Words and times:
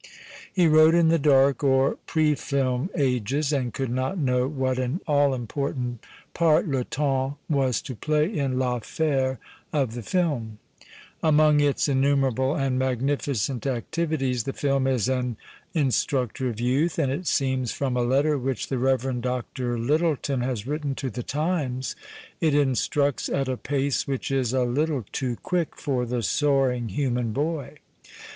He 0.51 0.65
wrote 0.65 0.95
in 0.95 1.09
the 1.09 1.19
dark 1.19 1.63
or 1.63 1.97
pre 2.07 2.33
film 2.33 2.89
ages, 2.95 3.53
and 3.53 3.71
could 3.71 3.91
not 3.91 4.17
know 4.17 4.47
what 4.47 4.79
an 4.79 4.99
all 5.05 5.35
important 5.35 6.03
part 6.33 6.67
le 6.67 6.83
temps 6.83 7.35
was 7.47 7.83
to 7.83 7.93
play 7.93 8.25
in 8.35 8.55
Vaffnire 8.57 9.37
of 9.71 9.93
the 9.93 10.01
film. 10.01 10.57
Among 11.21 11.59
its 11.59 11.87
innumerable 11.87 12.55
and 12.55 12.79
magnificent 12.79 13.67
activities 13.67 14.45
the 14.45 14.53
film 14.53 14.87
is 14.87 15.07
an 15.07 15.37
instructor 15.75 16.49
of 16.49 16.59
youth, 16.59 16.97
and 16.97 17.11
it 17.11 17.27
seems, 17.27 17.71
from 17.71 17.95
a 17.95 18.01
letter 18.01 18.39
which 18.39 18.69
the 18.69 18.79
Rev. 18.79 19.21
Dr. 19.21 19.77
Lyttelton 19.77 20.41
has 20.41 20.65
written 20.65 20.95
to 20.95 21.11
TJie 21.11 21.27
Times, 21.27 21.95
it 22.39 22.55
instructs 22.55 23.29
at 23.29 23.47
a 23.47 23.55
pace 23.55 24.07
which 24.07 24.31
is 24.31 24.51
a 24.51 24.63
little 24.65 25.05
too 25.11 25.35
quick 25.43 25.75
for 25.75 26.07
the 26.07 26.23
soaring 26.23 26.89
human 26.89 27.33
boy. 27.33 27.75